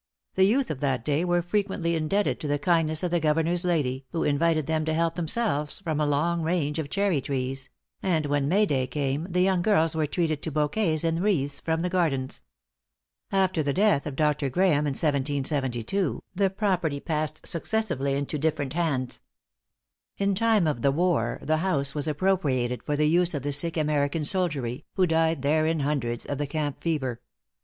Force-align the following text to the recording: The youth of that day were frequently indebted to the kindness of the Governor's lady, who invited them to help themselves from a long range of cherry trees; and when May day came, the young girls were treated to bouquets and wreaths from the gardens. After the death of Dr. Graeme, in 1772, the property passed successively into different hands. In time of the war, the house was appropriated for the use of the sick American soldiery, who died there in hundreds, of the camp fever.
The 0.33 0.45
youth 0.45 0.71
of 0.71 0.79
that 0.79 1.05
day 1.05 1.23
were 1.23 1.43
frequently 1.43 1.93
indebted 1.95 2.39
to 2.39 2.47
the 2.47 2.57
kindness 2.57 3.03
of 3.03 3.11
the 3.11 3.19
Governor's 3.19 3.63
lady, 3.63 4.07
who 4.09 4.23
invited 4.23 4.65
them 4.65 4.83
to 4.85 4.95
help 4.95 5.13
themselves 5.13 5.79
from 5.79 5.99
a 5.99 6.07
long 6.07 6.41
range 6.41 6.79
of 6.79 6.89
cherry 6.89 7.21
trees; 7.21 7.69
and 8.01 8.25
when 8.25 8.47
May 8.47 8.65
day 8.65 8.87
came, 8.87 9.27
the 9.29 9.43
young 9.43 9.61
girls 9.61 9.95
were 9.95 10.07
treated 10.07 10.41
to 10.41 10.51
bouquets 10.51 11.03
and 11.03 11.21
wreaths 11.21 11.59
from 11.59 11.83
the 11.83 11.89
gardens. 11.89 12.41
After 13.31 13.61
the 13.61 13.75
death 13.75 14.07
of 14.07 14.15
Dr. 14.15 14.49
Graeme, 14.49 14.87
in 14.87 14.95
1772, 14.95 16.23
the 16.33 16.49
property 16.49 16.99
passed 16.99 17.45
successively 17.45 18.15
into 18.15 18.39
different 18.39 18.73
hands. 18.73 19.21
In 20.17 20.33
time 20.33 20.65
of 20.65 20.81
the 20.81 20.91
war, 20.91 21.37
the 21.43 21.57
house 21.57 21.93
was 21.93 22.07
appropriated 22.07 22.81
for 22.81 22.95
the 22.95 23.05
use 23.07 23.35
of 23.35 23.43
the 23.43 23.51
sick 23.53 23.77
American 23.77 24.25
soldiery, 24.25 24.83
who 24.95 25.05
died 25.05 25.43
there 25.43 25.67
in 25.67 25.81
hundreds, 25.81 26.25
of 26.25 26.39
the 26.39 26.47
camp 26.47 26.79
fever. 26.79 27.21